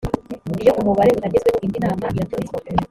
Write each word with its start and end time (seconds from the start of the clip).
iyo 0.61 0.71
umubare 0.81 1.09
utagezweho 1.13 1.57
indi 1.65 1.79
nama 1.85 2.05
iratumizwa 2.15 2.57